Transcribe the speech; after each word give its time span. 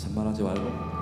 잔말하지 0.00 0.42
말고. 0.42 0.99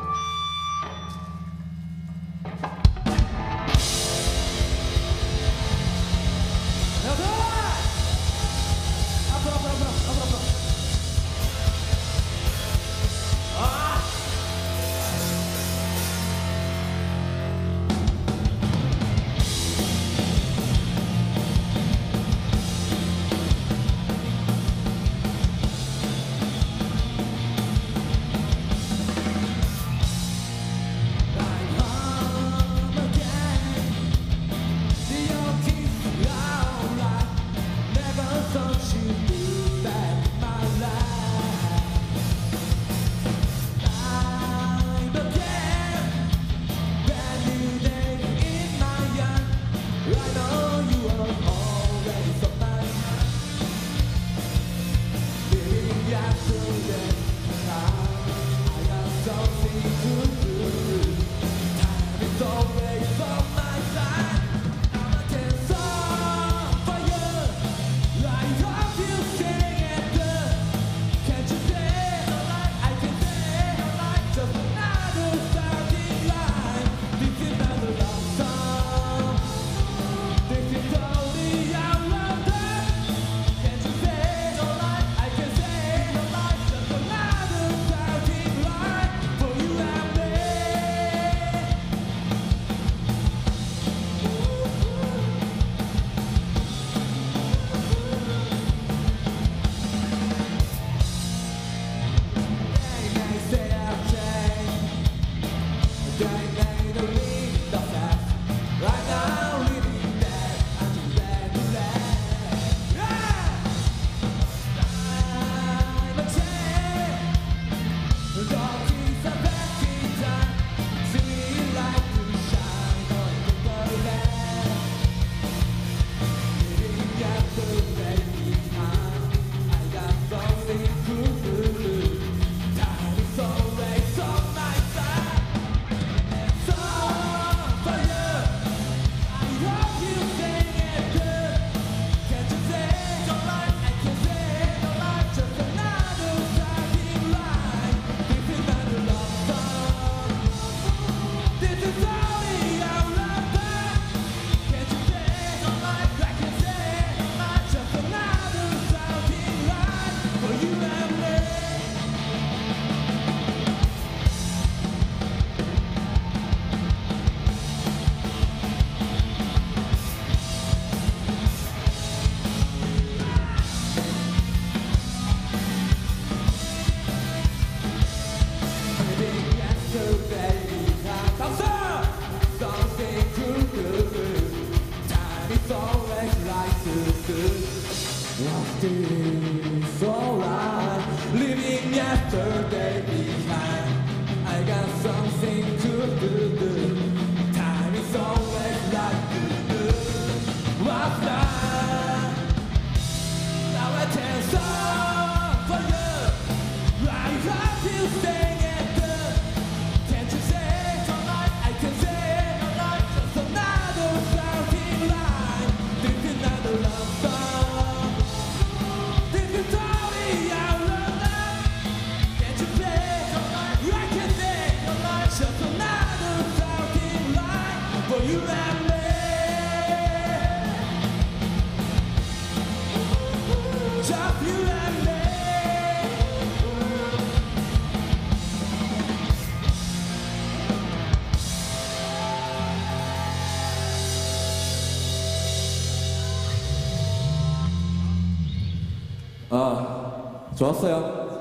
아, 249.50 250.46
좋았어요. 250.56 251.34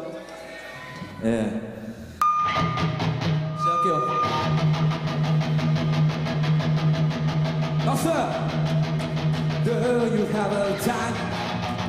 예. 1.25 1.61
시작할게요. 3.59 4.23
박수! 7.85 8.11
Do 9.65 9.71
you 9.71 10.27
have 10.27 10.53
a 10.53 10.79
time 10.81 11.15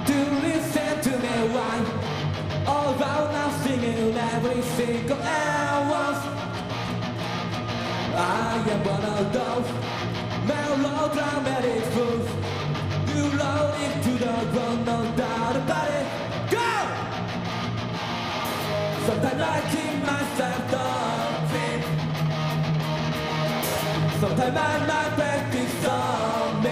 to 0.06 0.16
listen 0.46 1.02
to 1.02 1.10
me 1.10 1.36
whine 1.54 1.86
all 2.68 2.94
about 2.94 3.32
nothing 3.34 3.84
in 3.84 4.16
every 4.16 4.62
single 4.78 5.18
hour? 5.18 6.14
I 8.16 8.64
am 8.70 8.84
one 8.86 9.04
of 9.04 9.34
those 9.34 9.70
melodramatic 10.46 11.84
fools. 11.94 12.30
You 13.16 13.24
load 13.38 13.74
into 13.82 14.12
the 14.24 14.34
ground, 14.52 14.86
no 14.86 14.98
doubt 15.18 15.27
Sometimes 24.49 24.83
I 24.83 24.87
might 24.87 25.15
practice 25.15 25.89
on. 25.89 26.63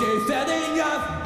Keep 0.00 0.26
setting 0.26 0.80
up. 0.80 1.19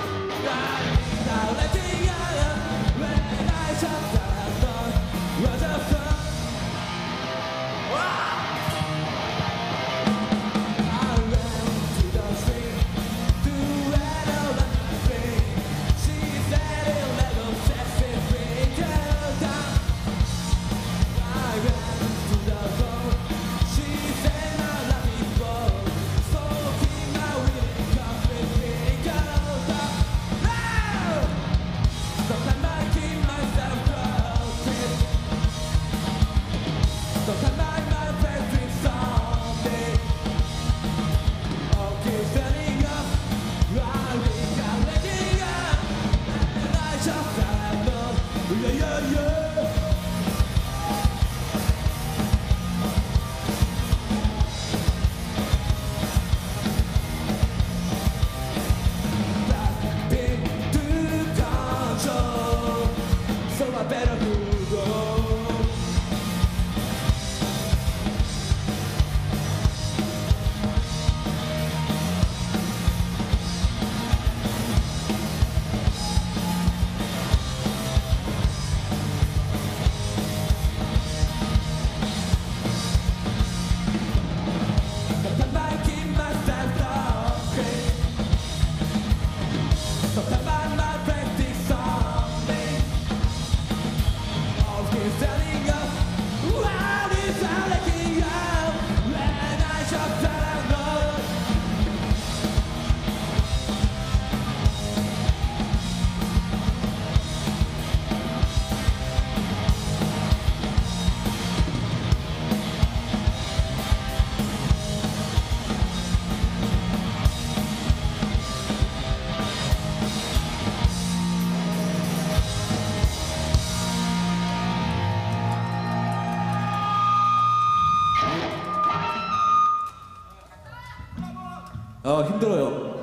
아 132.14 132.22
힘들어요. 132.22 132.94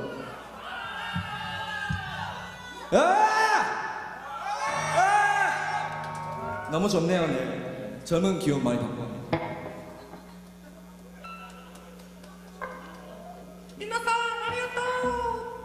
아! 2.94 2.98
아! 4.96 6.70
너무 6.72 6.88
젊네요, 6.88 7.28
네. 7.28 8.00
젊은 8.06 8.40
기운 8.40 8.64
많이 8.64 8.80
받고. 8.80 9.12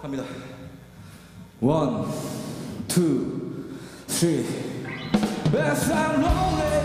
갑니다. 0.02 0.24
원, 1.60 2.10
투, 2.88 3.70
쓰리. 4.08 4.44
Best 5.52 5.92
I'm. 5.92 6.75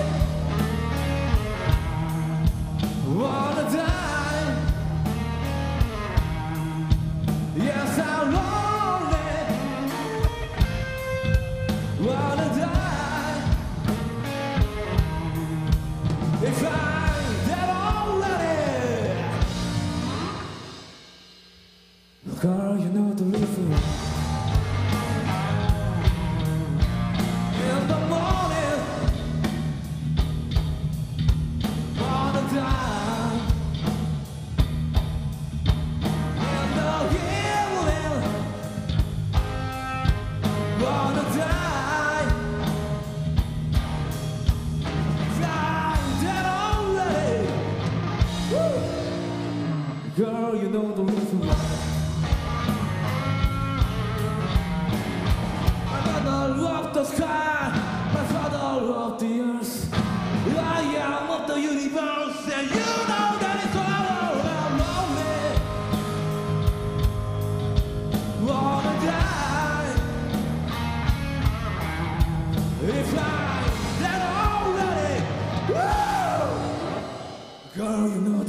now 78.01 78.07
you 78.07 78.21
know. 78.21 78.40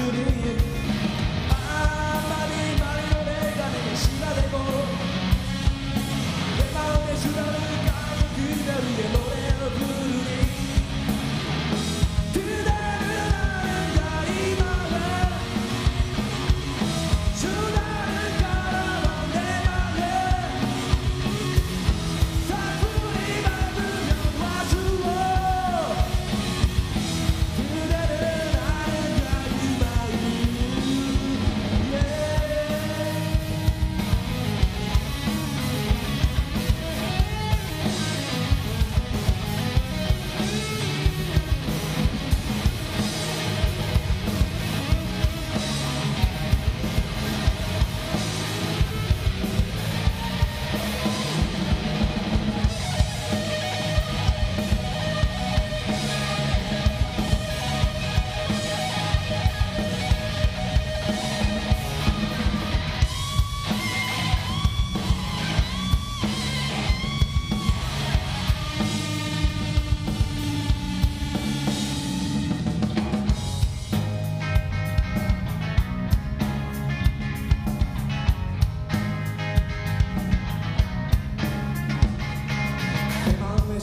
to 0.00 0.12
do 0.12 0.48
you. 0.48 0.79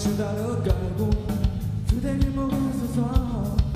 수다를 0.08 0.64
깔고 0.64 1.10
그대를 1.90 2.32
먹으면서. 2.32 3.67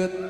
tuyết 0.00 0.29